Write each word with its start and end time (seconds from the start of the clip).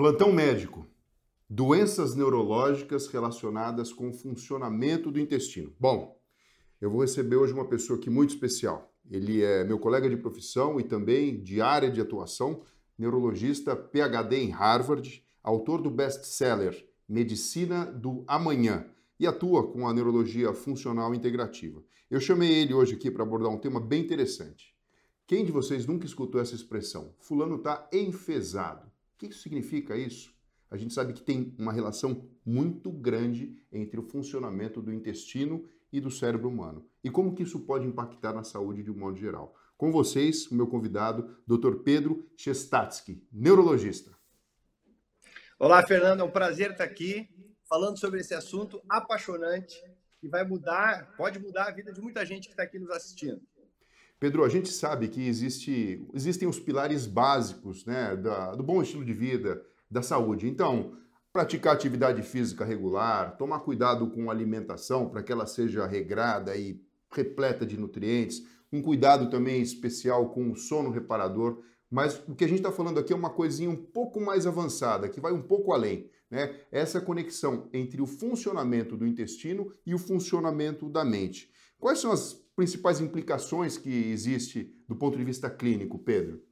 Plantão 0.00 0.32
médico. 0.32 0.86
Doenças 1.46 2.14
neurológicas 2.14 3.06
relacionadas 3.08 3.92
com 3.92 4.08
o 4.08 4.14
funcionamento 4.14 5.10
do 5.10 5.20
intestino. 5.20 5.74
Bom, 5.78 6.18
eu 6.80 6.90
vou 6.90 7.02
receber 7.02 7.36
hoje 7.36 7.52
uma 7.52 7.68
pessoa 7.68 7.98
aqui 7.98 8.08
muito 8.08 8.30
especial. 8.30 8.94
Ele 9.10 9.42
é 9.42 9.62
meu 9.62 9.78
colega 9.78 10.08
de 10.08 10.16
profissão 10.16 10.80
e 10.80 10.84
também 10.84 11.42
de 11.42 11.60
área 11.60 11.90
de 11.90 12.00
atuação, 12.00 12.62
neurologista 12.96 13.76
PhD 13.76 14.36
em 14.36 14.48
Harvard, 14.48 15.22
autor 15.42 15.82
do 15.82 15.90
best-seller 15.90 16.82
Medicina 17.06 17.84
do 17.84 18.24
Amanhã 18.26 18.86
e 19.18 19.26
atua 19.26 19.70
com 19.70 19.86
a 19.86 19.92
neurologia 19.92 20.54
funcional 20.54 21.14
integrativa. 21.14 21.84
Eu 22.10 22.20
chamei 22.20 22.50
ele 22.50 22.72
hoje 22.72 22.94
aqui 22.94 23.10
para 23.10 23.22
abordar 23.22 23.50
um 23.50 23.58
tema 23.58 23.78
bem 23.78 24.02
interessante. 24.02 24.74
Quem 25.26 25.44
de 25.44 25.52
vocês 25.52 25.84
nunca 25.84 26.06
escutou 26.06 26.40
essa 26.40 26.54
expressão? 26.54 27.14
Fulano 27.18 27.56
está 27.56 27.86
enfesado. 27.92 28.90
O 29.20 29.28
que 29.28 29.34
significa 29.34 29.94
isso? 29.98 30.34
A 30.70 30.78
gente 30.78 30.94
sabe 30.94 31.12
que 31.12 31.20
tem 31.20 31.54
uma 31.58 31.74
relação 31.74 32.26
muito 32.42 32.90
grande 32.90 33.54
entre 33.70 34.00
o 34.00 34.02
funcionamento 34.02 34.80
do 34.80 34.90
intestino 34.90 35.68
e 35.92 36.00
do 36.00 36.10
cérebro 36.10 36.48
humano. 36.48 36.88
E 37.04 37.10
como 37.10 37.34
que 37.34 37.42
isso 37.42 37.60
pode 37.60 37.86
impactar 37.86 38.32
na 38.32 38.42
saúde 38.44 38.82
de 38.82 38.90
um 38.90 38.96
modo 38.96 39.18
geral? 39.18 39.54
Com 39.76 39.92
vocês, 39.92 40.46
o 40.46 40.54
meu 40.54 40.66
convidado, 40.66 41.36
Dr. 41.46 41.82
Pedro 41.84 42.26
Chestatsky, 42.34 43.22
neurologista. 43.30 44.10
Olá, 45.58 45.86
Fernando, 45.86 46.20
é 46.20 46.24
um 46.24 46.30
prazer 46.30 46.70
estar 46.70 46.84
aqui 46.84 47.28
falando 47.68 47.98
sobre 47.98 48.20
esse 48.20 48.32
assunto 48.32 48.80
apaixonante 48.88 49.76
que 50.18 50.28
vai 50.28 50.44
mudar, 50.44 51.14
pode 51.18 51.38
mudar 51.38 51.64
a 51.64 51.70
vida 51.70 51.92
de 51.92 52.00
muita 52.00 52.24
gente 52.24 52.46
que 52.46 52.54
está 52.54 52.62
aqui 52.62 52.78
nos 52.78 52.90
assistindo. 52.90 53.42
Pedro, 54.20 54.44
a 54.44 54.50
gente 54.50 54.68
sabe 54.68 55.08
que 55.08 55.26
existe, 55.26 56.06
existem 56.12 56.46
os 56.46 56.60
pilares 56.60 57.06
básicos 57.06 57.86
né, 57.86 58.14
da, 58.16 58.54
do 58.54 58.62
bom 58.62 58.82
estilo 58.82 59.02
de 59.02 59.14
vida, 59.14 59.64
da 59.90 60.02
saúde. 60.02 60.46
Então, 60.46 60.92
praticar 61.32 61.72
atividade 61.72 62.20
física 62.22 62.62
regular, 62.62 63.38
tomar 63.38 63.60
cuidado 63.60 64.10
com 64.10 64.28
a 64.28 64.32
alimentação 64.32 65.08
para 65.08 65.22
que 65.22 65.32
ela 65.32 65.46
seja 65.46 65.86
regrada 65.86 66.54
e 66.54 66.78
repleta 67.10 67.64
de 67.64 67.78
nutrientes, 67.78 68.46
um 68.70 68.82
cuidado 68.82 69.30
também 69.30 69.62
especial 69.62 70.28
com 70.28 70.50
o 70.50 70.56
sono 70.56 70.90
reparador. 70.90 71.62
Mas 71.90 72.22
o 72.28 72.34
que 72.34 72.44
a 72.44 72.48
gente 72.48 72.58
está 72.58 72.70
falando 72.70 73.00
aqui 73.00 73.14
é 73.14 73.16
uma 73.16 73.30
coisinha 73.30 73.70
um 73.70 73.76
pouco 73.76 74.20
mais 74.20 74.46
avançada, 74.46 75.08
que 75.08 75.18
vai 75.18 75.32
um 75.32 75.42
pouco 75.42 75.72
além. 75.72 76.10
Né? 76.30 76.60
Essa 76.70 77.00
conexão 77.00 77.70
entre 77.72 78.02
o 78.02 78.06
funcionamento 78.06 78.98
do 78.98 79.06
intestino 79.06 79.72
e 79.86 79.94
o 79.94 79.98
funcionamento 79.98 80.90
da 80.90 81.06
mente. 81.06 81.50
Quais 81.80 81.98
são 81.98 82.12
as 82.12 82.34
principais 82.60 83.00
implicações 83.00 83.78
que 83.78 83.88
existe 83.88 84.70
do 84.86 84.94
ponto 84.94 85.16
de 85.16 85.24
vista 85.24 85.48
clínico, 85.48 85.98
Pedro? 85.98 86.44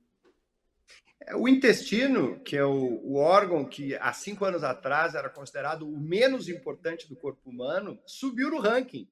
É, 1.21 1.37
o 1.37 1.47
intestino, 1.47 2.41
que 2.41 2.57
é 2.57 2.65
o, 2.65 2.99
o, 3.05 3.17
órgão 3.17 3.63
que 3.63 3.95
há 3.97 4.11
cinco 4.15 4.47
anos 4.47 4.65
atrás 4.65 5.15
era 5.15 5.29
considerado 5.29 5.87
o 5.87 6.01
menos 6.01 6.49
importante 6.49 7.07
do 7.07 7.15
corpo 7.15 7.51
humano, 7.51 8.01
subiu 8.07 8.49
no 8.49 8.59
ranking 8.59 9.07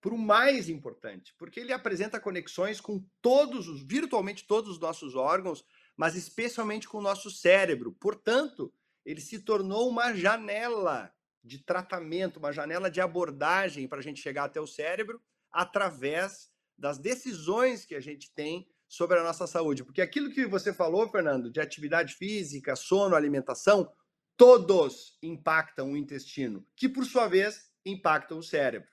para 0.00 0.14
o 0.14 0.18
mais 0.18 0.68
importante, 0.68 1.34
porque 1.36 1.58
ele 1.58 1.72
apresenta 1.72 2.20
conexões 2.20 2.80
com 2.80 3.04
todos 3.20 3.66
os, 3.66 3.82
virtualmente 3.82 4.46
todos 4.46 4.70
os 4.70 4.78
nossos 4.78 5.16
órgãos, 5.16 5.64
mas 5.96 6.14
especialmente 6.14 6.88
com 6.88 6.98
o 6.98 7.02
nosso 7.02 7.28
cérebro. 7.28 7.90
Portanto, 7.98 8.72
ele 9.04 9.20
se 9.20 9.40
tornou 9.40 9.88
uma 9.88 10.14
janela 10.14 11.12
de 11.42 11.58
tratamento, 11.58 12.38
uma 12.38 12.52
janela 12.52 12.88
de 12.88 13.00
abordagem 13.00 13.88
para 13.88 13.98
a 13.98 14.02
gente 14.02 14.20
chegar 14.20 14.44
até 14.44 14.60
o 14.60 14.66
cérebro 14.66 15.20
através 15.56 16.50
das 16.76 16.98
decisões 16.98 17.86
que 17.86 17.94
a 17.94 18.00
gente 18.00 18.30
tem 18.34 18.68
sobre 18.86 19.18
a 19.18 19.22
nossa 19.22 19.46
saúde. 19.46 19.82
Porque 19.82 20.02
aquilo 20.02 20.30
que 20.30 20.46
você 20.46 20.72
falou, 20.72 21.08
Fernando, 21.08 21.50
de 21.50 21.58
atividade 21.58 22.14
física, 22.14 22.76
sono, 22.76 23.16
alimentação, 23.16 23.90
todos 24.36 25.16
impactam 25.22 25.92
o 25.92 25.96
intestino, 25.96 26.64
que 26.76 26.88
por 26.88 27.06
sua 27.06 27.26
vez 27.26 27.70
impactam 27.86 28.38
o 28.38 28.42
cérebro. 28.42 28.88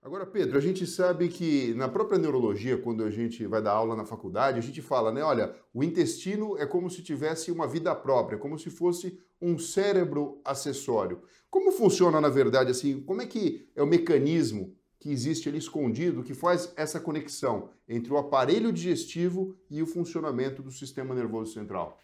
Agora, 0.00 0.26
Pedro, 0.26 0.58
a 0.58 0.60
gente 0.60 0.86
sabe 0.86 1.28
que 1.28 1.74
na 1.74 1.88
própria 1.88 2.18
neurologia, 2.18 2.78
quando 2.78 3.02
a 3.02 3.10
gente 3.10 3.44
vai 3.46 3.60
dar 3.60 3.72
aula 3.72 3.96
na 3.96 4.04
faculdade, 4.04 4.58
a 4.58 4.62
gente 4.62 4.80
fala, 4.80 5.10
né? 5.10 5.22
Olha, 5.22 5.56
o 5.74 5.82
intestino 5.82 6.56
é 6.56 6.66
como 6.66 6.88
se 6.88 7.02
tivesse 7.02 7.50
uma 7.50 7.66
vida 7.66 7.92
própria, 7.96 8.38
como 8.38 8.58
se 8.58 8.70
fosse 8.70 9.18
um 9.40 9.58
cérebro 9.58 10.40
acessório. 10.44 11.22
Como 11.50 11.72
funciona, 11.72 12.20
na 12.20 12.28
verdade, 12.28 12.70
assim? 12.70 13.02
Como 13.02 13.22
é 13.22 13.26
que 13.26 13.68
é 13.74 13.82
o 13.82 13.86
mecanismo 13.86 14.77
que 15.00 15.10
existe 15.10 15.48
ali 15.48 15.58
escondido 15.58 16.24
que 16.24 16.34
faz 16.34 16.72
essa 16.76 16.98
conexão 16.98 17.70
entre 17.88 18.12
o 18.12 18.18
aparelho 18.18 18.72
digestivo 18.72 19.56
e 19.70 19.82
o 19.82 19.86
funcionamento 19.86 20.62
do 20.62 20.72
sistema 20.72 21.14
nervoso 21.14 21.52
central? 21.52 22.00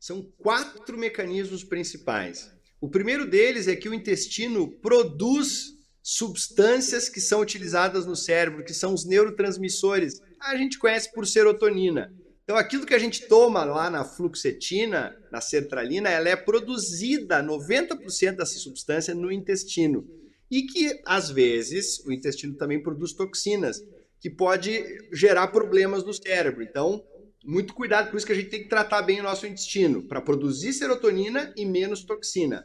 São 0.00 0.22
quatro 0.38 0.98
mecanismos 0.98 1.62
principais. 1.64 2.50
O 2.80 2.88
primeiro 2.88 3.28
deles 3.28 3.68
é 3.68 3.76
que 3.76 3.88
o 3.88 3.94
intestino 3.94 4.70
produz 4.80 5.74
substâncias 6.02 7.08
que 7.08 7.20
são 7.20 7.40
utilizadas 7.40 8.04
no 8.04 8.14
cérebro, 8.14 8.64
que 8.64 8.74
são 8.74 8.92
os 8.92 9.06
neurotransmissores. 9.06 10.20
A 10.40 10.56
gente 10.56 10.78
conhece 10.78 11.10
por 11.12 11.26
serotonina. 11.26 12.12
Então, 12.42 12.56
aquilo 12.56 12.84
que 12.84 12.92
a 12.92 12.98
gente 12.98 13.26
toma 13.26 13.64
lá 13.64 13.88
na 13.88 14.04
fluoxetina, 14.04 15.16
na 15.32 15.40
sertralina, 15.40 16.10
ela 16.10 16.28
é 16.28 16.36
produzida, 16.36 17.42
90% 17.42 18.36
dessa 18.36 18.58
substância, 18.58 19.14
no 19.14 19.32
intestino 19.32 20.06
e 20.54 20.62
que 20.62 21.00
às 21.04 21.30
vezes 21.30 21.98
o 22.06 22.12
intestino 22.12 22.54
também 22.54 22.80
produz 22.80 23.12
toxinas 23.12 23.82
que 24.20 24.30
pode 24.30 24.84
gerar 25.12 25.48
problemas 25.48 26.04
no 26.04 26.14
cérebro. 26.14 26.62
Então, 26.62 27.04
muito 27.44 27.74
cuidado, 27.74 28.08
por 28.08 28.16
isso 28.16 28.24
que 28.24 28.32
a 28.32 28.36
gente 28.36 28.50
tem 28.50 28.62
que 28.62 28.68
tratar 28.68 29.02
bem 29.02 29.18
o 29.18 29.24
nosso 29.24 29.48
intestino 29.48 30.04
para 30.04 30.20
produzir 30.20 30.72
serotonina 30.72 31.52
e 31.56 31.66
menos 31.66 32.04
toxina. 32.04 32.64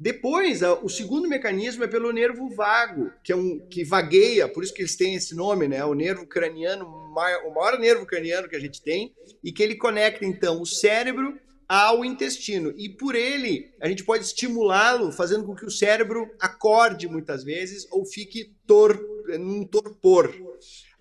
Depois, 0.00 0.62
o 0.62 0.88
segundo 0.88 1.28
mecanismo 1.28 1.84
é 1.84 1.86
pelo 1.86 2.12
nervo 2.12 2.48
vago, 2.48 3.12
que 3.22 3.30
é 3.30 3.36
um 3.36 3.58
que 3.68 3.84
vagueia, 3.84 4.48
por 4.48 4.64
isso 4.64 4.72
que 4.72 4.80
eles 4.80 4.96
têm 4.96 5.14
esse 5.14 5.34
nome, 5.34 5.68
né? 5.68 5.84
O 5.84 5.92
nervo 5.92 6.26
craniano, 6.26 6.86
o 6.86 7.54
maior 7.54 7.78
nervo 7.78 8.06
craniano 8.06 8.48
que 8.48 8.56
a 8.56 8.60
gente 8.60 8.80
tem, 8.80 9.12
e 9.44 9.52
que 9.52 9.62
ele 9.62 9.74
conecta 9.74 10.24
então 10.24 10.62
o 10.62 10.66
cérebro 10.66 11.38
ao 11.68 12.04
intestino. 12.04 12.72
E 12.76 12.88
por 12.88 13.14
ele, 13.14 13.74
a 13.80 13.88
gente 13.88 14.02
pode 14.02 14.24
estimulá-lo, 14.24 15.12
fazendo 15.12 15.44
com 15.44 15.54
que 15.54 15.66
o 15.66 15.70
cérebro 15.70 16.30
acorde 16.40 17.06
muitas 17.06 17.44
vezes 17.44 17.86
ou 17.90 18.06
fique 18.06 18.54
tor 18.66 18.98
num 19.38 19.64
torpor. 19.64 20.34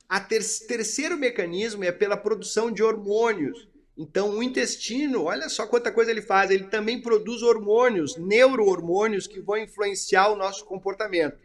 A 0.10 0.20
ter 0.20 0.44
terceiro 0.68 1.18
mecanismo 1.18 1.84
é 1.84 1.92
pela 1.92 2.18
produção 2.18 2.72
de 2.72 2.84
hormônios. 2.84 3.68
Então, 3.98 4.38
o 4.38 4.44
intestino, 4.44 5.24
olha 5.24 5.50
só 5.50 5.66
quanta 5.66 5.92
coisa 5.92 6.12
ele 6.12 6.22
faz, 6.22 6.52
ele 6.52 6.66
também 6.66 7.02
produz 7.02 7.42
hormônios, 7.42 8.16
neurohormônios 8.18 9.26
que 9.26 9.42
vão 9.42 9.58
influenciar 9.58 10.30
o 10.30 10.36
nosso 10.36 10.66
comportamento. 10.66 11.38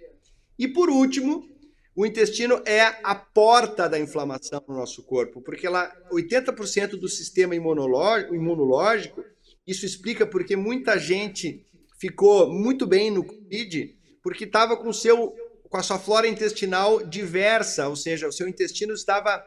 E 0.58 0.68
por 0.68 0.90
último, 0.90 1.48
o 1.94 2.06
intestino 2.06 2.62
é 2.64 2.80
a 3.02 3.14
porta 3.14 3.88
da 3.88 3.98
inflamação 3.98 4.62
no 4.66 4.74
nosso 4.74 5.02
corpo, 5.02 5.42
porque 5.42 5.68
lá 5.68 5.94
80% 6.10 6.90
do 6.90 7.08
sistema 7.08 7.54
imunológico, 7.54 8.34
imunológico, 8.34 9.22
isso 9.66 9.84
explica 9.84 10.26
porque 10.26 10.56
muita 10.56 10.98
gente 10.98 11.66
ficou 11.98 12.50
muito 12.50 12.86
bem 12.86 13.10
no 13.10 13.24
Covid, 13.24 13.94
porque 14.22 14.44
estava 14.44 14.76
com 14.76 14.92
seu 14.92 15.34
com 15.68 15.78
a 15.78 15.82
sua 15.82 15.98
flora 15.98 16.28
intestinal 16.28 17.02
diversa, 17.02 17.88
ou 17.88 17.96
seja, 17.96 18.28
o 18.28 18.32
seu 18.32 18.46
intestino 18.46 18.92
estava 18.92 19.42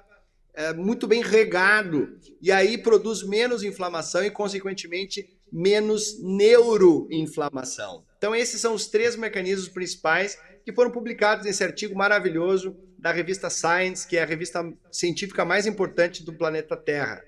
é, 0.55 0.73
muito 0.73 1.05
bem 1.05 1.21
regado 1.21 2.17
e 2.41 2.51
aí 2.51 2.79
produz 2.79 3.21
menos 3.21 3.61
inflamação 3.61 4.23
e 4.23 4.31
consequentemente 4.31 5.37
menos 5.51 6.19
neuroinflamação. 6.23 8.03
Então 8.25 8.35
esses 8.35 8.59
são 8.59 8.73
os 8.73 8.87
três 8.87 9.15
mecanismos 9.15 9.69
principais 9.69 10.35
que 10.63 10.73
foram 10.73 10.89
publicados 10.89 11.45
nesse 11.45 11.63
artigo 11.63 11.95
maravilhoso 11.95 12.75
da 12.97 13.11
revista 13.11 13.51
Science, 13.51 14.07
que 14.07 14.17
é 14.17 14.23
a 14.23 14.25
revista 14.25 14.67
científica 14.91 15.45
mais 15.45 15.67
importante 15.67 16.25
do 16.25 16.33
planeta 16.33 16.75
Terra. 16.75 17.23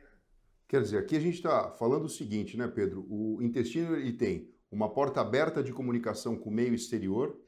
Quer 0.68 0.82
dizer, 0.82 0.98
aqui 0.98 1.16
a 1.16 1.20
gente 1.20 1.36
está 1.36 1.70
falando 1.70 2.06
o 2.06 2.10
seguinte, 2.10 2.58
né, 2.58 2.68
Pedro? 2.68 3.06
O 3.08 3.38
intestino 3.44 3.96
ele 3.96 4.12
tem 4.12 4.50
uma 4.72 4.90
porta 4.92 5.22
aberta 5.22 5.62
de 5.62 5.72
comunicação 5.72 6.36
com 6.36 6.50
o 6.50 6.54
meio 6.54 6.74
exterior. 6.74 7.40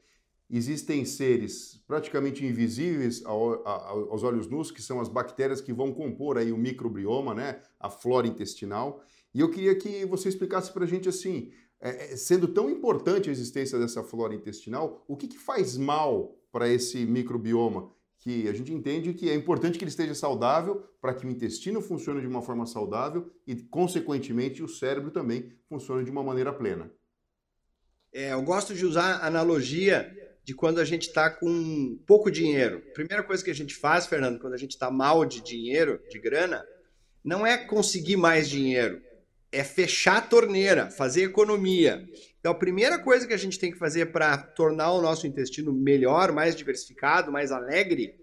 Existem 0.48 1.04
seres 1.04 1.82
praticamente 1.88 2.46
invisíveis 2.46 3.20
aos 3.26 4.22
olhos 4.22 4.46
nus, 4.46 4.70
que 4.70 4.80
são 4.80 5.00
as 5.00 5.08
bactérias 5.08 5.60
que 5.60 5.72
vão 5.72 5.92
compor 5.92 6.38
aí 6.38 6.52
o 6.52 6.56
microbioma, 6.56 7.34
né, 7.34 7.60
a 7.80 7.90
flora 7.90 8.28
intestinal. 8.28 9.02
E 9.34 9.40
eu 9.40 9.50
queria 9.50 9.74
que 9.74 10.04
você 10.04 10.28
explicasse 10.28 10.72
para 10.72 10.84
a 10.84 10.86
gente 10.86 11.08
assim, 11.08 11.52
é, 11.80 12.12
é, 12.12 12.16
sendo 12.16 12.48
tão 12.48 12.68
importante 12.68 13.28
a 13.28 13.32
existência 13.32 13.78
dessa 13.78 14.02
flora 14.02 14.34
intestinal, 14.34 15.04
o 15.08 15.16
que, 15.16 15.28
que 15.28 15.38
faz 15.38 15.76
mal 15.76 16.36
para 16.52 16.68
esse 16.68 17.06
microbioma? 17.06 17.90
Que 18.18 18.48
a 18.48 18.52
gente 18.52 18.72
entende 18.72 19.14
que 19.14 19.30
é 19.30 19.34
importante 19.34 19.78
que 19.78 19.84
ele 19.84 19.90
esteja 19.90 20.14
saudável 20.14 20.84
para 21.00 21.14
que 21.14 21.26
o 21.26 21.30
intestino 21.30 21.80
funcione 21.80 22.20
de 22.20 22.26
uma 22.26 22.42
forma 22.42 22.66
saudável 22.66 23.32
e, 23.46 23.56
consequentemente, 23.56 24.62
o 24.62 24.68
cérebro 24.68 25.10
também 25.10 25.50
funcione 25.68 26.04
de 26.04 26.10
uma 26.10 26.22
maneira 26.22 26.52
plena. 26.52 26.92
É, 28.12 28.32
eu 28.32 28.42
gosto 28.42 28.74
de 28.74 28.84
usar 28.84 29.24
analogia 29.24 30.12
de 30.44 30.54
quando 30.54 30.80
a 30.80 30.84
gente 30.84 31.08
está 31.08 31.30
com 31.30 31.98
pouco 32.06 32.30
dinheiro. 32.30 32.82
Primeira 32.92 33.22
coisa 33.22 33.42
que 33.42 33.50
a 33.50 33.54
gente 33.54 33.74
faz, 33.74 34.06
Fernando, 34.06 34.38
quando 34.38 34.54
a 34.54 34.58
gente 34.58 34.72
está 34.72 34.90
mal 34.90 35.24
de 35.24 35.40
dinheiro, 35.40 36.00
de 36.10 36.18
grana, 36.18 36.62
não 37.24 37.46
é 37.46 37.56
conseguir 37.56 38.16
mais 38.16 38.48
dinheiro, 38.48 39.00
é 39.52 39.64
fechar 39.64 40.18
a 40.18 40.22
torneira, 40.22 40.90
fazer 40.90 41.24
economia. 41.24 42.08
Então, 42.38 42.52
a 42.52 42.58
primeira 42.58 42.98
coisa 42.98 43.26
que 43.26 43.34
a 43.34 43.38
gente 43.38 43.58
tem 43.58 43.70
que 43.70 43.78
fazer 43.78 44.06
para 44.06 44.38
tornar 44.38 44.92
o 44.92 45.02
nosso 45.02 45.26
intestino 45.26 45.72
melhor, 45.72 46.32
mais 46.32 46.54
diversificado, 46.54 47.32
mais 47.32 47.50
alegre, 47.50 48.14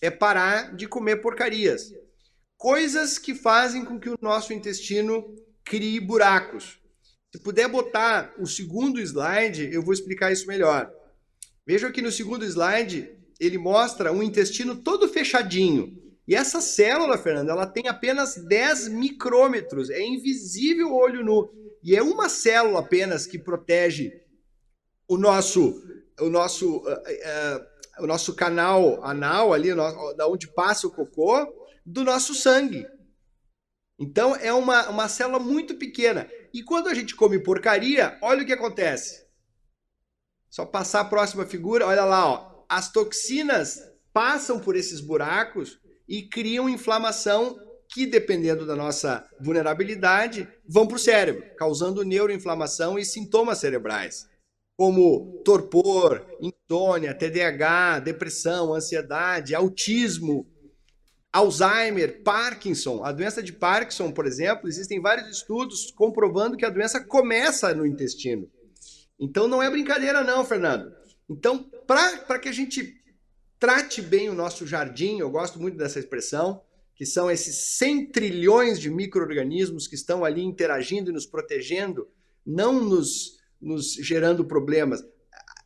é 0.00 0.10
parar 0.10 0.76
de 0.76 0.86
comer 0.86 1.16
porcarias. 1.16 1.92
Coisas 2.56 3.18
que 3.18 3.34
fazem 3.34 3.84
com 3.84 3.98
que 3.98 4.10
o 4.10 4.18
nosso 4.20 4.52
intestino 4.52 5.34
crie 5.64 5.98
buracos. 5.98 6.78
Se 7.34 7.40
puder 7.40 7.68
botar 7.68 8.32
o 8.38 8.46
segundo 8.46 9.00
slide, 9.00 9.68
eu 9.72 9.82
vou 9.82 9.92
explicar 9.92 10.30
isso 10.30 10.46
melhor. 10.46 10.90
Veja 11.66 11.88
aqui 11.88 12.00
no 12.02 12.12
segundo 12.12 12.44
slide, 12.44 13.10
ele 13.40 13.58
mostra 13.58 14.12
um 14.12 14.22
intestino 14.22 14.76
todo 14.76 15.08
fechadinho. 15.08 16.03
E 16.26 16.34
essa 16.34 16.60
célula, 16.60 17.18
Fernando, 17.18 17.50
ela 17.50 17.66
tem 17.66 17.86
apenas 17.86 18.36
10 18.36 18.88
micrômetros, 18.88 19.90
é 19.90 20.00
invisível 20.00 20.88
o 20.88 20.96
olho 20.96 21.24
nu. 21.24 21.52
E 21.82 21.94
é 21.94 22.02
uma 22.02 22.28
célula 22.30 22.80
apenas 22.80 23.26
que 23.26 23.38
protege 23.38 24.10
o 25.06 25.18
nosso, 25.18 25.82
o 26.18 26.30
nosso, 26.30 26.78
uh, 26.78 26.92
uh, 26.92 28.04
o 28.04 28.06
nosso 28.06 28.34
canal 28.34 29.04
anal 29.04 29.52
ali, 29.52 29.74
da 30.16 30.26
onde 30.26 30.48
passa 30.48 30.86
o 30.86 30.90
cocô, 30.90 31.46
do 31.84 32.02
nosso 32.02 32.34
sangue. 32.34 32.86
Então 33.98 34.34
é 34.34 34.52
uma, 34.52 34.88
uma 34.88 35.08
célula 35.08 35.38
muito 35.38 35.76
pequena. 35.76 36.28
E 36.54 36.62
quando 36.62 36.88
a 36.88 36.94
gente 36.94 37.14
come 37.14 37.38
porcaria, 37.38 38.18
olha 38.22 38.42
o 38.42 38.46
que 38.46 38.52
acontece. 38.52 39.24
Só 40.48 40.64
passar 40.64 41.00
a 41.00 41.04
próxima 41.04 41.44
figura, 41.44 41.86
olha 41.86 42.04
lá, 42.04 42.26
ó. 42.26 42.64
As 42.68 42.90
toxinas 42.90 43.78
passam 44.12 44.58
por 44.58 44.74
esses 44.74 45.00
buracos 45.00 45.78
e 46.08 46.22
criam 46.22 46.68
inflamação 46.68 47.58
que, 47.88 48.06
dependendo 48.06 48.66
da 48.66 48.74
nossa 48.74 49.24
vulnerabilidade, 49.40 50.48
vão 50.68 50.86
para 50.86 50.96
o 50.96 50.98
cérebro, 50.98 51.44
causando 51.56 52.04
neuroinflamação 52.04 52.98
e 52.98 53.04
sintomas 53.04 53.58
cerebrais, 53.58 54.28
como 54.76 55.40
torpor, 55.44 56.26
insônia, 56.40 57.14
TDAH, 57.14 58.00
depressão, 58.00 58.74
ansiedade, 58.74 59.54
autismo, 59.54 60.46
Alzheimer, 61.32 62.22
Parkinson. 62.22 63.04
A 63.04 63.10
doença 63.10 63.42
de 63.42 63.52
Parkinson, 63.52 64.12
por 64.12 64.24
exemplo, 64.24 64.68
existem 64.68 65.00
vários 65.00 65.28
estudos 65.28 65.90
comprovando 65.90 66.56
que 66.56 66.64
a 66.64 66.70
doença 66.70 67.04
começa 67.04 67.74
no 67.74 67.84
intestino. 67.84 68.48
Então 69.18 69.48
não 69.48 69.62
é 69.62 69.68
brincadeira, 69.68 70.22
não, 70.22 70.44
Fernando. 70.44 70.92
Então, 71.28 71.68
para 71.86 72.38
que 72.38 72.48
a 72.48 72.52
gente 72.52 72.94
trate 73.64 74.02
bem 74.02 74.28
o 74.28 74.34
nosso 74.34 74.66
jardim, 74.66 75.20
eu 75.20 75.30
gosto 75.30 75.58
muito 75.58 75.78
dessa 75.78 75.98
expressão, 75.98 76.60
que 76.94 77.06
são 77.06 77.30
esses 77.30 77.78
100 77.78 78.10
trilhões 78.10 78.78
de 78.78 78.90
micro-organismos 78.90 79.88
que 79.88 79.94
estão 79.94 80.22
ali 80.22 80.44
interagindo 80.44 81.08
e 81.08 81.14
nos 81.14 81.24
protegendo, 81.24 82.06
não 82.44 82.78
nos, 82.78 83.38
nos 83.58 83.94
gerando 83.94 84.44
problemas. 84.44 85.02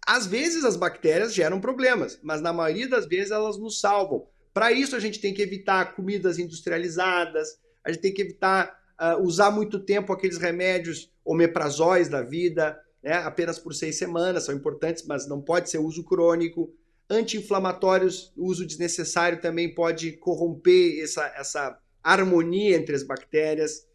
Às 0.06 0.28
vezes 0.28 0.64
as 0.64 0.76
bactérias 0.76 1.34
geram 1.34 1.60
problemas, 1.60 2.20
mas 2.22 2.40
na 2.40 2.52
maioria 2.52 2.88
das 2.88 3.04
vezes 3.04 3.32
elas 3.32 3.58
nos 3.58 3.80
salvam. 3.80 4.28
Para 4.54 4.70
isso 4.70 4.94
a 4.94 5.00
gente 5.00 5.20
tem 5.20 5.34
que 5.34 5.42
evitar 5.42 5.96
comidas 5.96 6.38
industrializadas, 6.38 7.58
a 7.84 7.90
gente 7.90 8.00
tem 8.00 8.14
que 8.14 8.22
evitar 8.22 8.78
uh, 9.00 9.20
usar 9.20 9.50
muito 9.50 9.80
tempo 9.80 10.12
aqueles 10.12 10.38
remédios 10.38 11.10
omeprazóis 11.24 12.08
da 12.08 12.22
vida, 12.22 12.80
né, 13.02 13.14
apenas 13.14 13.58
por 13.58 13.74
seis 13.74 13.98
semanas, 13.98 14.44
são 14.44 14.54
importantes, 14.54 15.04
mas 15.04 15.26
não 15.26 15.42
pode 15.42 15.68
ser 15.68 15.78
uso 15.78 16.04
crônico. 16.04 16.72
Anti-inflamatórios, 17.10 18.32
uso 18.36 18.66
desnecessário 18.66 19.40
também 19.40 19.74
pode 19.74 20.12
corromper 20.12 21.02
essa, 21.02 21.26
essa 21.36 21.78
harmonia 22.02 22.76
entre 22.76 22.94
as 22.94 23.02
bactérias. 23.02 23.86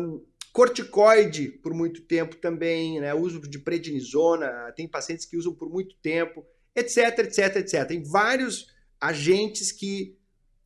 Um, 0.00 0.20
corticoide 0.52 1.48
por 1.48 1.74
muito 1.74 2.00
tempo 2.00 2.36
também, 2.36 3.00
né? 3.00 3.12
uso 3.12 3.40
de 3.40 3.58
prednisona, 3.58 4.72
tem 4.74 4.88
pacientes 4.88 5.26
que 5.26 5.36
usam 5.36 5.52
por 5.52 5.68
muito 5.68 5.94
tempo, 5.96 6.46
etc, 6.74 7.18
etc, 7.18 7.56
etc. 7.56 7.86
Tem 7.86 8.02
vários 8.02 8.72
agentes 9.00 9.70
que, 9.70 10.16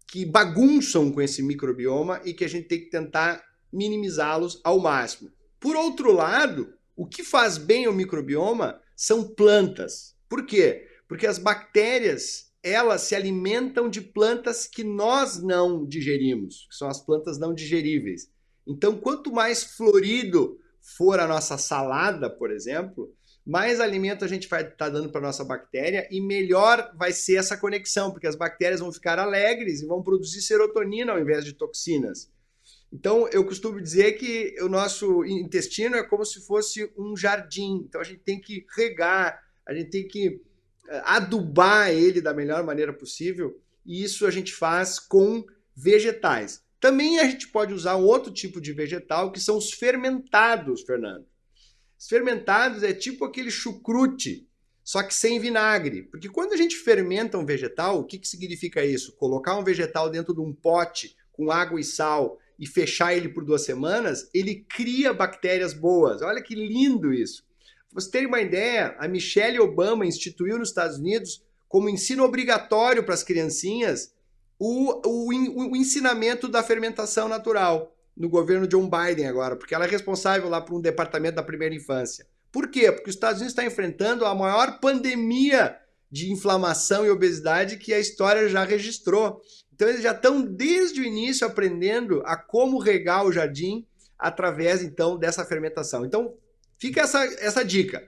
que 0.06 0.24
bagunçam 0.24 1.10
com 1.10 1.20
esse 1.20 1.42
microbioma 1.42 2.20
e 2.24 2.32
que 2.32 2.44
a 2.44 2.48
gente 2.48 2.68
tem 2.68 2.78
que 2.78 2.90
tentar 2.90 3.42
minimizá-los 3.72 4.60
ao 4.62 4.78
máximo. 4.78 5.32
Por 5.58 5.74
outro 5.74 6.12
lado, 6.12 6.72
o 6.96 7.06
que 7.06 7.24
faz 7.24 7.58
bem 7.58 7.86
ao 7.86 7.92
microbioma 7.92 8.80
são 8.94 9.26
plantas. 9.26 10.14
Por 10.28 10.46
quê? 10.46 10.86
Porque 11.10 11.26
as 11.26 11.38
bactérias, 11.40 12.52
elas 12.62 13.00
se 13.00 13.16
alimentam 13.16 13.90
de 13.90 14.00
plantas 14.00 14.68
que 14.68 14.84
nós 14.84 15.42
não 15.42 15.84
digerimos, 15.84 16.68
que 16.70 16.76
são 16.76 16.86
as 16.86 17.04
plantas 17.04 17.36
não 17.36 17.52
digeríveis. 17.52 18.30
Então, 18.64 18.96
quanto 18.96 19.32
mais 19.32 19.64
florido 19.64 20.60
for 20.96 21.18
a 21.18 21.26
nossa 21.26 21.58
salada, 21.58 22.30
por 22.30 22.52
exemplo, 22.52 23.12
mais 23.44 23.80
alimento 23.80 24.24
a 24.24 24.28
gente 24.28 24.46
vai 24.46 24.62
estar 24.62 24.76
tá 24.76 24.88
dando 24.88 25.10
para 25.10 25.20
nossa 25.20 25.44
bactéria 25.44 26.06
e 26.12 26.20
melhor 26.20 26.92
vai 26.96 27.10
ser 27.10 27.38
essa 27.38 27.56
conexão, 27.56 28.12
porque 28.12 28.28
as 28.28 28.36
bactérias 28.36 28.78
vão 28.78 28.92
ficar 28.92 29.18
alegres 29.18 29.82
e 29.82 29.86
vão 29.86 30.04
produzir 30.04 30.42
serotonina 30.42 31.10
ao 31.10 31.18
invés 31.18 31.44
de 31.44 31.54
toxinas. 31.54 32.30
Então, 32.92 33.28
eu 33.32 33.44
costumo 33.44 33.80
dizer 33.80 34.12
que 34.12 34.54
o 34.62 34.68
nosso 34.68 35.24
intestino 35.24 35.96
é 35.96 36.04
como 36.04 36.24
se 36.24 36.46
fosse 36.46 36.88
um 36.96 37.16
jardim. 37.16 37.84
Então, 37.84 38.00
a 38.00 38.04
gente 38.04 38.20
tem 38.20 38.40
que 38.40 38.64
regar, 38.76 39.42
a 39.66 39.74
gente 39.74 39.90
tem 39.90 40.06
que 40.06 40.48
adubar 41.04 41.90
ele 41.90 42.20
da 42.20 42.34
melhor 42.34 42.64
maneira 42.64 42.92
possível, 42.92 43.60
e 43.84 44.02
isso 44.02 44.26
a 44.26 44.30
gente 44.30 44.52
faz 44.52 44.98
com 44.98 45.44
vegetais. 45.74 46.62
Também 46.80 47.18
a 47.18 47.24
gente 47.24 47.48
pode 47.48 47.74
usar 47.74 47.96
outro 47.96 48.32
tipo 48.32 48.60
de 48.60 48.72
vegetal, 48.72 49.30
que 49.30 49.40
são 49.40 49.56
os 49.56 49.70
fermentados, 49.70 50.82
Fernando. 50.82 51.26
Os 51.98 52.08
fermentados 52.08 52.82
é 52.82 52.94
tipo 52.94 53.24
aquele 53.24 53.50
chucrute, 53.50 54.48
só 54.82 55.02
que 55.02 55.14
sem 55.14 55.38
vinagre. 55.38 56.04
Porque 56.04 56.28
quando 56.28 56.54
a 56.54 56.56
gente 56.56 56.76
fermenta 56.76 57.36
um 57.36 57.44
vegetal, 57.44 58.00
o 58.00 58.04
que, 58.04 58.18
que 58.18 58.26
significa 58.26 58.84
isso? 58.84 59.14
Colocar 59.16 59.56
um 59.56 59.64
vegetal 59.64 60.08
dentro 60.08 60.34
de 60.34 60.40
um 60.40 60.52
pote 60.52 61.14
com 61.32 61.50
água 61.50 61.78
e 61.78 61.84
sal 61.84 62.38
e 62.58 62.66
fechar 62.66 63.14
ele 63.14 63.28
por 63.28 63.44
duas 63.44 63.62
semanas, 63.62 64.30
ele 64.34 64.66
cria 64.68 65.12
bactérias 65.12 65.74
boas. 65.74 66.22
Olha 66.22 66.42
que 66.42 66.54
lindo 66.54 67.12
isso. 67.12 67.44
Pra 67.92 68.00
você 68.00 68.10
ter 68.10 68.26
uma 68.26 68.40
ideia, 68.40 68.94
a 68.98 69.08
Michelle 69.08 69.58
Obama 69.60 70.06
instituiu 70.06 70.58
nos 70.58 70.68
Estados 70.68 70.98
Unidos 70.98 71.42
como 71.68 71.88
ensino 71.88 72.24
obrigatório 72.24 73.04
para 73.04 73.14
as 73.14 73.22
criancinhas 73.22 74.12
o, 74.58 75.00
o, 75.08 75.70
o, 75.70 75.76
ensinamento 75.76 76.46
da 76.46 76.62
fermentação 76.62 77.28
natural 77.28 77.96
no 78.14 78.28
governo 78.28 78.66
John 78.66 78.88
Biden 78.88 79.26
agora, 79.26 79.56
porque 79.56 79.74
ela 79.74 79.86
é 79.86 79.88
responsável 79.88 80.48
lá 80.48 80.60
por 80.60 80.74
um 80.74 80.80
departamento 80.80 81.36
da 81.36 81.42
primeira 81.42 81.74
infância. 81.74 82.26
Por 82.52 82.68
quê? 82.68 82.92
Porque 82.92 83.08
os 83.08 83.16
Estados 83.16 83.40
Unidos 83.40 83.52
está 83.52 83.64
enfrentando 83.64 84.26
a 84.26 84.34
maior 84.34 84.78
pandemia 84.78 85.76
de 86.10 86.30
inflamação 86.30 87.06
e 87.06 87.10
obesidade 87.10 87.78
que 87.78 87.94
a 87.94 87.98
história 87.98 88.48
já 88.48 88.64
registrou. 88.64 89.40
Então 89.72 89.88
eles 89.88 90.02
já 90.02 90.12
estão 90.12 90.42
desde 90.42 91.00
o 91.00 91.04
início 91.04 91.46
aprendendo 91.46 92.22
a 92.26 92.36
como 92.36 92.78
regar 92.78 93.24
o 93.24 93.32
jardim 93.32 93.86
através 94.18 94.82
então 94.82 95.16
dessa 95.16 95.44
fermentação. 95.44 96.04
Então 96.04 96.34
Fica 96.80 97.02
essa, 97.02 97.22
essa 97.40 97.62
dica. 97.62 98.02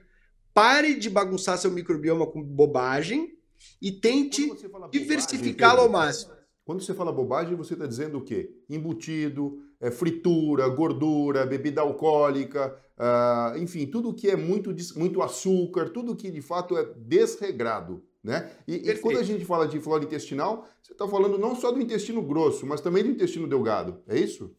Pare 0.53 0.95
de 0.95 1.09
bagunçar 1.09 1.57
seu 1.59 1.71
microbioma 1.71 2.25
com 2.25 2.41
bobagem 2.41 3.37
e 3.79 3.91
tente 3.91 4.51
diversificá-lo 4.91 5.81
ao 5.81 5.89
máximo. 5.89 6.33
Quando 6.65 6.81
você 6.81 6.93
fala 6.93 7.11
bobagem, 7.11 7.55
você 7.55 7.73
está 7.73 7.85
dizendo 7.85 8.17
o 8.17 8.23
quê? 8.23 8.49
Embutido, 8.69 9.61
é, 9.79 9.91
fritura, 9.91 10.67
gordura, 10.69 11.45
bebida 11.45 11.81
alcoólica, 11.81 12.75
uh, 12.97 13.57
enfim, 13.57 13.85
tudo 13.85 14.13
que 14.13 14.29
é 14.29 14.35
muito, 14.35 14.73
muito 14.95 15.21
açúcar, 15.21 15.89
tudo 15.89 16.15
que 16.15 16.31
de 16.31 16.41
fato 16.41 16.77
é 16.77 16.85
desregrado. 16.97 18.03
Né? 18.23 18.49
E, 18.65 18.75
e 18.89 18.97
quando 18.99 19.19
a 19.19 19.23
gente 19.23 19.43
fala 19.43 19.67
de 19.67 19.79
flora 19.81 20.05
intestinal, 20.05 20.67
você 20.81 20.93
está 20.93 21.07
falando 21.07 21.37
não 21.37 21.55
só 21.55 21.71
do 21.71 21.81
intestino 21.81 22.21
grosso, 22.21 22.65
mas 22.65 22.79
também 22.79 23.03
do 23.03 23.09
intestino 23.09 23.47
delgado, 23.47 24.01
é 24.07 24.17
isso? 24.17 24.55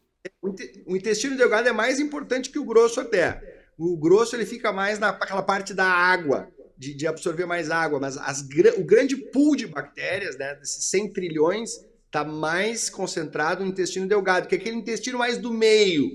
O 0.85 0.95
intestino 0.95 1.35
delgado 1.35 1.67
é 1.67 1.71
mais 1.71 1.99
importante 1.99 2.49
que 2.49 2.59
o 2.59 2.65
grosso 2.65 3.01
até. 3.01 3.54
O 3.77 3.97
grosso 3.97 4.35
ele 4.35 4.45
fica 4.45 4.71
mais 4.71 4.99
naquela 4.99 5.43
parte 5.43 5.73
da 5.73 5.85
água, 5.85 6.49
de, 6.77 6.93
de 6.93 7.07
absorver 7.07 7.45
mais 7.45 7.69
água, 7.69 7.99
mas 7.99 8.17
as, 8.17 8.41
o 8.77 8.83
grande 8.83 9.15
pool 9.17 9.55
de 9.55 9.67
bactérias, 9.67 10.37
né, 10.37 10.55
desses 10.55 10.85
100 10.89 11.13
trilhões, 11.13 11.71
está 12.05 12.23
mais 12.23 12.89
concentrado 12.89 13.63
no 13.63 13.69
intestino 13.69 14.07
delgado, 14.07 14.47
que 14.47 14.55
é 14.55 14.57
aquele 14.57 14.77
intestino 14.77 15.17
mais 15.17 15.37
do 15.37 15.51
meio. 15.51 16.05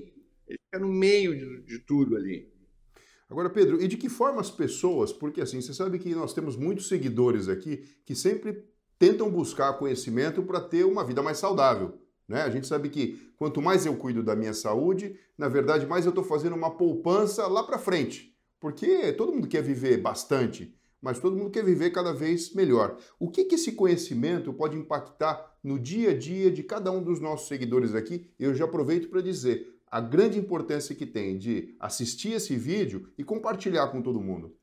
Ele 0.47 0.59
fica 0.65 0.79
no 0.79 0.91
meio 0.91 1.37
de, 1.37 1.61
de 1.63 1.79
tudo 1.79 2.15
ali. 2.15 2.51
Agora, 3.29 3.49
Pedro, 3.49 3.81
e 3.81 3.87
de 3.87 3.95
que 3.95 4.09
forma 4.09 4.41
as 4.41 4.51
pessoas, 4.51 5.13
porque 5.13 5.39
assim, 5.39 5.61
você 5.61 5.73
sabe 5.73 5.99
que 5.99 6.13
nós 6.13 6.33
temos 6.33 6.57
muitos 6.57 6.87
seguidores 6.87 7.47
aqui 7.47 7.85
que 8.05 8.15
sempre 8.15 8.65
tentam 8.99 9.31
buscar 9.31 9.73
conhecimento 9.77 10.43
para 10.43 10.59
ter 10.59 10.83
uma 10.83 11.05
vida 11.05 11.21
mais 11.21 11.37
saudável. 11.37 12.00
Né? 12.31 12.43
A 12.43 12.49
gente 12.49 12.65
sabe 12.65 12.87
que 12.87 13.29
quanto 13.35 13.61
mais 13.61 13.85
eu 13.85 13.93
cuido 13.97 14.23
da 14.23 14.37
minha 14.37 14.53
saúde, 14.53 15.19
na 15.37 15.49
verdade, 15.49 15.85
mais 15.85 16.05
eu 16.05 16.11
estou 16.11 16.23
fazendo 16.23 16.55
uma 16.55 16.71
poupança 16.71 17.45
lá 17.45 17.61
para 17.61 17.77
frente. 17.77 18.33
Porque 18.57 19.11
todo 19.13 19.33
mundo 19.33 19.49
quer 19.49 19.61
viver 19.61 19.97
bastante, 19.97 20.73
mas 21.01 21.19
todo 21.19 21.35
mundo 21.35 21.49
quer 21.49 21.65
viver 21.65 21.89
cada 21.89 22.13
vez 22.13 22.53
melhor. 22.53 22.97
O 23.19 23.29
que, 23.29 23.43
que 23.43 23.55
esse 23.55 23.73
conhecimento 23.73 24.53
pode 24.53 24.77
impactar 24.77 25.57
no 25.61 25.77
dia 25.77 26.11
a 26.11 26.17
dia 26.17 26.49
de 26.49 26.63
cada 26.63 26.89
um 26.89 27.03
dos 27.03 27.19
nossos 27.19 27.49
seguidores 27.49 27.93
aqui? 27.93 28.31
Eu 28.39 28.55
já 28.55 28.63
aproveito 28.63 29.09
para 29.09 29.21
dizer: 29.21 29.67
a 29.87 29.99
grande 29.99 30.39
importância 30.39 30.95
que 30.95 31.05
tem 31.05 31.37
de 31.37 31.75
assistir 31.81 32.31
esse 32.31 32.55
vídeo 32.55 33.11
e 33.17 33.25
compartilhar 33.25 33.87
com 33.87 34.01
todo 34.01 34.21
mundo. 34.21 34.55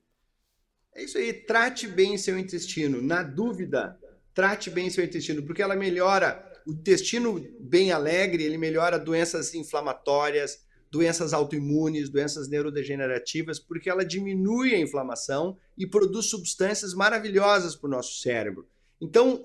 É 0.94 1.02
isso 1.02 1.18
aí, 1.18 1.34
trate 1.34 1.86
bem 1.86 2.16
seu 2.16 2.38
intestino. 2.38 3.02
Na 3.02 3.22
dúvida, 3.22 3.98
trate 4.32 4.70
bem 4.70 4.88
seu 4.88 5.04
intestino, 5.04 5.42
porque 5.42 5.60
ela 5.60 5.76
melhora 5.76 6.47
o 6.68 6.72
intestino 6.72 7.42
bem 7.58 7.92
alegre, 7.92 8.44
ele 8.44 8.58
melhora 8.58 8.98
doenças 8.98 9.54
inflamatórias, 9.54 10.58
doenças 10.90 11.32
autoimunes, 11.32 12.10
doenças 12.10 12.46
neurodegenerativas, 12.46 13.58
porque 13.58 13.88
ela 13.88 14.04
diminui 14.04 14.74
a 14.74 14.78
inflamação 14.78 15.56
e 15.78 15.86
produz 15.86 16.26
substâncias 16.26 16.92
maravilhosas 16.92 17.74
para 17.74 17.88
o 17.88 17.90
nosso 17.90 18.20
cérebro. 18.20 18.68
Então, 19.00 19.42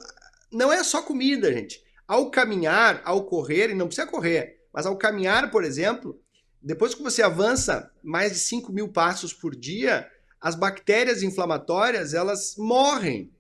não 0.52 0.72
é 0.72 0.84
só 0.84 1.02
comida, 1.02 1.52
gente. 1.54 1.82
Ao 2.06 2.30
caminhar, 2.30 3.02
ao 3.06 3.26
correr, 3.26 3.70
e 3.70 3.74
não 3.74 3.88
precisa 3.88 4.06
correr, 4.06 4.60
mas 4.74 4.86
ao 4.86 4.98
caminhar, 4.98 5.50
por 5.50 5.64
exemplo, 5.64 6.20
depois 6.62 6.94
que 6.94 7.02
você 7.02 7.22
avança 7.22 7.90
mais 8.04 8.34
de 8.34 8.40
5 8.40 8.74
mil 8.74 8.90
passos 8.90 9.32
por 9.32 9.56
dia, 9.56 10.10
as 10.42 10.56
bactérias 10.56 11.24
inflamatórias 11.24 12.14
elas 12.14 12.56
morrem. 12.58 13.32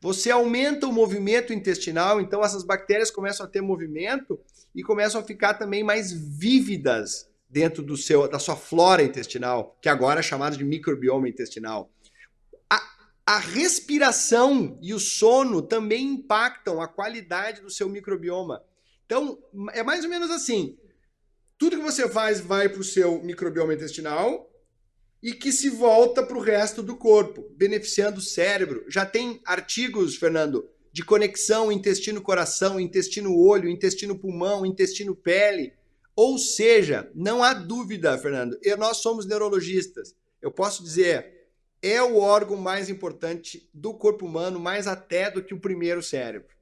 Você 0.00 0.30
aumenta 0.30 0.86
o 0.86 0.92
movimento 0.92 1.52
intestinal, 1.52 2.20
então 2.20 2.44
essas 2.44 2.64
bactérias 2.64 3.10
começam 3.10 3.46
a 3.46 3.48
ter 3.48 3.60
movimento 3.60 4.38
e 4.74 4.82
começam 4.82 5.20
a 5.20 5.24
ficar 5.24 5.54
também 5.54 5.82
mais 5.82 6.12
vívidas 6.12 7.30
dentro 7.48 7.82
do 7.82 7.96
seu, 7.96 8.26
da 8.28 8.38
sua 8.38 8.56
flora 8.56 9.02
intestinal, 9.02 9.76
que 9.80 9.88
agora 9.88 10.20
é 10.20 10.22
chamada 10.22 10.56
de 10.56 10.64
microbioma 10.64 11.28
intestinal. 11.28 11.90
A, 12.68 12.82
a 13.26 13.38
respiração 13.38 14.78
e 14.80 14.94
o 14.94 14.98
sono 14.98 15.60
também 15.60 16.06
impactam 16.06 16.80
a 16.80 16.88
qualidade 16.88 17.60
do 17.60 17.70
seu 17.70 17.88
microbioma. 17.88 18.62
Então, 19.04 19.38
é 19.72 19.82
mais 19.82 20.04
ou 20.04 20.10
menos 20.10 20.30
assim: 20.30 20.78
tudo 21.58 21.76
que 21.76 21.82
você 21.82 22.08
faz 22.08 22.40
vai 22.40 22.68
para 22.68 22.80
o 22.80 22.84
seu 22.84 23.22
microbioma 23.22 23.74
intestinal 23.74 24.51
e 25.22 25.32
que 25.32 25.52
se 25.52 25.70
volta 25.70 26.22
para 26.22 26.36
o 26.36 26.42
resto 26.42 26.82
do 26.82 26.96
corpo, 26.96 27.48
beneficiando 27.56 28.18
o 28.18 28.22
cérebro. 28.22 28.84
Já 28.88 29.06
tem 29.06 29.40
artigos, 29.44 30.16
Fernando, 30.16 30.68
de 30.92 31.04
conexão 31.04 31.70
intestino-coração, 31.70 32.80
intestino-olho, 32.80 33.68
intestino-pulmão, 33.68 34.66
intestino-pele 34.66 35.72
ou 36.14 36.36
seja, 36.38 37.10
não 37.14 37.42
há 37.42 37.54
dúvida, 37.54 38.16
Fernando, 38.18 38.58
e 38.62 38.74
nós 38.76 38.98
somos 38.98 39.26
neurologistas. 39.26 40.14
Eu 40.40 40.50
posso 40.50 40.82
dizer, 40.82 41.48
é 41.80 42.02
o 42.02 42.18
órgão 42.18 42.56
mais 42.56 42.90
importante 42.90 43.68
do 43.72 43.94
corpo 43.94 44.26
humano, 44.26 44.60
mais 44.60 44.86
até 44.86 45.30
do 45.30 45.42
que 45.42 45.54
o 45.54 45.60
primeiro 45.60 46.02
cérebro. 46.02 46.54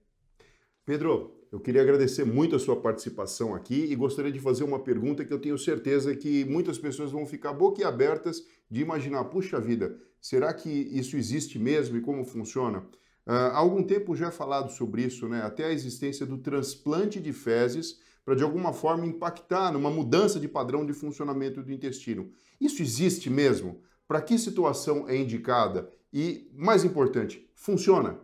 Pedro, 0.90 1.36
eu 1.52 1.60
queria 1.60 1.82
agradecer 1.82 2.24
muito 2.24 2.56
a 2.56 2.58
sua 2.58 2.74
participação 2.74 3.54
aqui 3.54 3.84
e 3.92 3.94
gostaria 3.94 4.32
de 4.32 4.40
fazer 4.40 4.64
uma 4.64 4.80
pergunta 4.80 5.24
que 5.24 5.32
eu 5.32 5.38
tenho 5.38 5.56
certeza 5.56 6.16
que 6.16 6.44
muitas 6.44 6.78
pessoas 6.78 7.12
vão 7.12 7.24
ficar 7.24 7.52
boquiabertas 7.52 8.44
de 8.68 8.80
imaginar, 8.80 9.22
puxa 9.26 9.60
vida, 9.60 9.96
será 10.20 10.52
que 10.52 10.68
isso 10.68 11.16
existe 11.16 11.60
mesmo 11.60 11.96
e 11.96 12.00
como 12.00 12.24
funciona? 12.24 12.80
Uh, 13.24 13.52
há 13.52 13.58
algum 13.58 13.84
tempo 13.84 14.16
já 14.16 14.26
é 14.26 14.30
falado 14.32 14.72
sobre 14.72 15.04
isso, 15.04 15.28
né? 15.28 15.42
até 15.42 15.66
a 15.66 15.72
existência 15.72 16.26
do 16.26 16.38
transplante 16.38 17.20
de 17.20 17.32
fezes 17.32 18.00
para 18.24 18.34
de 18.34 18.42
alguma 18.42 18.72
forma 18.72 19.06
impactar 19.06 19.70
numa 19.70 19.92
mudança 19.92 20.40
de 20.40 20.48
padrão 20.48 20.84
de 20.84 20.92
funcionamento 20.92 21.62
do 21.62 21.70
intestino. 21.70 22.32
Isso 22.60 22.82
existe 22.82 23.30
mesmo? 23.30 23.80
Para 24.08 24.20
que 24.20 24.36
situação 24.36 25.08
é 25.08 25.16
indicada? 25.16 25.88
E, 26.12 26.50
mais 26.52 26.84
importante, 26.84 27.48
funciona? 27.54 28.18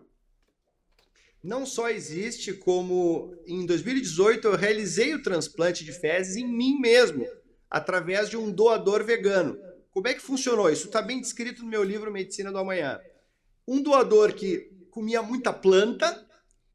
Não 1.46 1.64
só 1.64 1.88
existe, 1.88 2.52
como 2.52 3.32
em 3.46 3.64
2018 3.64 4.48
eu 4.48 4.56
realizei 4.56 5.14
o 5.14 5.22
transplante 5.22 5.84
de 5.84 5.92
fezes 5.92 6.34
em 6.34 6.44
mim 6.44 6.76
mesmo, 6.80 7.24
através 7.70 8.28
de 8.28 8.36
um 8.36 8.50
doador 8.50 9.04
vegano. 9.04 9.56
Como 9.92 10.08
é 10.08 10.14
que 10.14 10.20
funcionou? 10.20 10.68
Isso 10.68 10.86
está 10.86 11.00
bem 11.00 11.20
descrito 11.20 11.62
no 11.62 11.68
meu 11.68 11.84
livro 11.84 12.10
Medicina 12.10 12.50
do 12.50 12.58
Amanhã. 12.58 13.00
Um 13.64 13.80
doador 13.80 14.32
que 14.32 14.72
comia 14.90 15.22
muita 15.22 15.52
planta, 15.52 16.26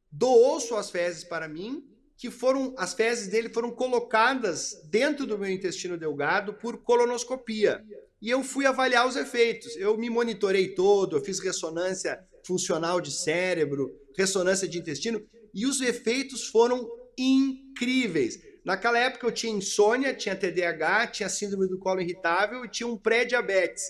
doou 0.10 0.58
suas 0.62 0.90
fezes 0.90 1.26
para 1.26 1.50
mim 1.50 1.86
que 2.16 2.30
foram 2.30 2.74
as 2.78 2.94
fezes 2.94 3.28
dele 3.28 3.50
foram 3.50 3.72
colocadas 3.72 4.80
dentro 4.86 5.26
do 5.26 5.40
meu 5.40 5.50
intestino 5.50 5.98
delgado 5.98 6.54
por 6.54 6.78
colonoscopia. 6.78 7.84
E 8.22 8.30
eu 8.30 8.42
fui 8.44 8.66
avaliar 8.66 9.08
os 9.08 9.16
efeitos. 9.16 9.76
Eu 9.76 9.98
me 9.98 10.08
monitorei 10.08 10.76
todo, 10.76 11.18
eu 11.18 11.24
fiz 11.26 11.40
ressonância 11.40 12.24
funcional 12.46 13.02
de 13.02 13.12
cérebro, 13.12 13.92
ressonância 14.18 14.68
de 14.68 14.78
intestino, 14.78 15.22
e 15.54 15.66
os 15.66 15.82
efeitos 15.82 16.48
foram 16.48 16.88
incríveis. 17.18 18.40
Naquela 18.64 19.00
época 19.00 19.26
eu 19.26 19.32
tinha 19.32 19.54
insônia, 19.54 20.14
tinha 20.14 20.36
TDAH, 20.36 21.08
tinha 21.08 21.30
síndrome 21.30 21.68
do 21.68 21.80
colo 21.80 22.02
irritável 22.02 22.64
e 22.64 22.70
tinha 22.70 22.88
um 22.88 22.98
pré-diabetes. 22.98 23.84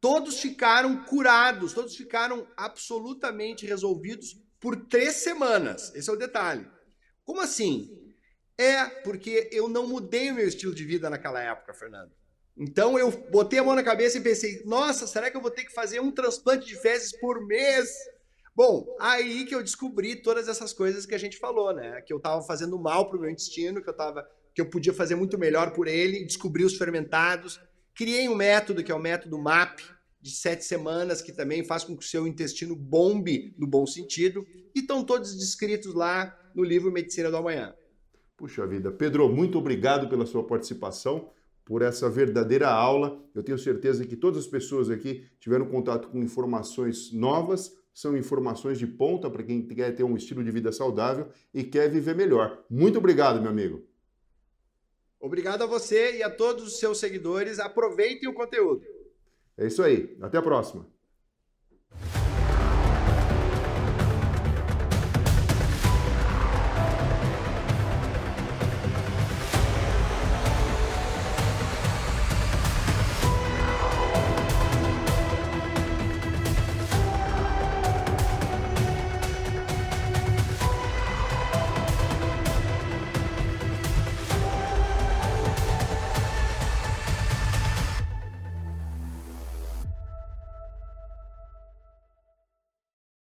Todos 0.00 0.40
ficaram 0.40 1.04
curados, 1.04 1.72
todos 1.72 1.96
ficaram 1.96 2.46
absolutamente 2.56 3.66
resolvidos 3.66 4.36
por 4.58 4.76
três 4.86 5.16
semanas. 5.16 5.94
Esse 5.94 6.08
é 6.10 6.12
o 6.12 6.16
detalhe. 6.16 6.66
Como 7.24 7.40
assim? 7.40 7.88
É 8.58 8.84
porque 8.84 9.48
eu 9.52 9.68
não 9.68 9.86
mudei 9.86 10.30
o 10.30 10.34
meu 10.34 10.46
estilo 10.46 10.74
de 10.74 10.84
vida 10.84 11.08
naquela 11.08 11.40
época, 11.42 11.72
Fernando. 11.72 12.12
Então 12.56 12.98
eu 12.98 13.10
botei 13.30 13.58
a 13.58 13.64
mão 13.64 13.74
na 13.74 13.82
cabeça 13.82 14.18
e 14.18 14.22
pensei: 14.22 14.62
nossa, 14.64 15.06
será 15.06 15.30
que 15.30 15.36
eu 15.36 15.40
vou 15.40 15.50
ter 15.50 15.64
que 15.64 15.72
fazer 15.72 16.00
um 16.00 16.12
transplante 16.12 16.66
de 16.66 16.76
fezes 16.76 17.18
por 17.18 17.46
mês? 17.46 17.88
Bom, 18.62 18.94
aí 19.00 19.46
que 19.46 19.54
eu 19.54 19.62
descobri 19.62 20.16
todas 20.16 20.46
essas 20.46 20.70
coisas 20.70 21.06
que 21.06 21.14
a 21.14 21.18
gente 21.18 21.38
falou, 21.38 21.72
né? 21.72 22.02
Que 22.02 22.12
eu 22.12 22.18
estava 22.18 22.42
fazendo 22.42 22.78
mal 22.78 23.08
para 23.08 23.16
o 23.16 23.20
meu 23.22 23.30
intestino, 23.30 23.82
que 23.82 23.88
eu 23.88 23.96
tava, 23.96 24.28
que 24.54 24.60
eu 24.60 24.68
podia 24.68 24.92
fazer 24.92 25.14
muito 25.14 25.38
melhor 25.38 25.72
por 25.72 25.88
ele, 25.88 26.26
descobri 26.26 26.62
os 26.62 26.76
fermentados, 26.76 27.58
criei 27.94 28.28
um 28.28 28.34
método 28.34 28.84
que 28.84 28.92
é 28.92 28.94
o 28.94 29.00
método 29.00 29.38
MAP 29.38 29.78
de 30.20 30.30
sete 30.30 30.62
semanas, 30.62 31.22
que 31.22 31.32
também 31.32 31.64
faz 31.64 31.84
com 31.84 31.96
que 31.96 32.04
o 32.04 32.06
seu 32.06 32.26
intestino 32.26 32.76
bombe 32.76 33.54
no 33.58 33.66
bom 33.66 33.86
sentido, 33.86 34.46
e 34.74 34.80
estão 34.80 35.02
todos 35.02 35.38
descritos 35.38 35.94
lá 35.94 36.38
no 36.54 36.62
livro 36.62 36.92
Medicina 36.92 37.30
do 37.30 37.38
Amanhã. 37.38 37.74
Puxa 38.36 38.66
vida. 38.66 38.92
Pedro, 38.92 39.26
muito 39.30 39.56
obrigado 39.56 40.06
pela 40.06 40.26
sua 40.26 40.46
participação, 40.46 41.30
por 41.64 41.80
essa 41.80 42.10
verdadeira 42.10 42.68
aula. 42.68 43.24
Eu 43.34 43.42
tenho 43.42 43.56
certeza 43.56 44.04
que 44.04 44.16
todas 44.16 44.40
as 44.40 44.46
pessoas 44.46 44.90
aqui 44.90 45.24
tiveram 45.38 45.64
contato 45.64 46.08
com 46.08 46.18
informações 46.18 47.10
novas, 47.10 47.79
são 47.92 48.16
informações 48.16 48.78
de 48.78 48.86
ponta 48.86 49.28
para 49.30 49.42
quem 49.42 49.66
quer 49.66 49.94
ter 49.94 50.04
um 50.04 50.16
estilo 50.16 50.44
de 50.44 50.50
vida 50.50 50.72
saudável 50.72 51.28
e 51.52 51.64
quer 51.64 51.88
viver 51.88 52.14
melhor. 52.14 52.64
Muito 52.70 52.98
obrigado, 52.98 53.40
meu 53.40 53.50
amigo. 53.50 53.84
Obrigado 55.18 55.62
a 55.62 55.66
você 55.66 56.16
e 56.16 56.22
a 56.22 56.30
todos 56.30 56.64
os 56.64 56.78
seus 56.78 56.98
seguidores. 56.98 57.58
Aproveitem 57.58 58.28
o 58.28 58.34
conteúdo. 58.34 58.82
É 59.56 59.66
isso 59.66 59.82
aí. 59.82 60.16
Até 60.22 60.38
a 60.38 60.42
próxima. 60.42 60.86